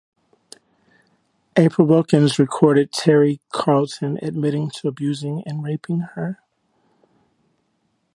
April 1.55 1.87
Wilkens 1.87 2.39
recorded 2.39 2.91
Terry 2.91 3.39
Carlton 3.51 4.17
admitting 4.23 4.71
to 4.71 4.87
abusing 4.87 5.43
and 5.45 5.63
raping 5.63 5.99
her. 6.15 6.39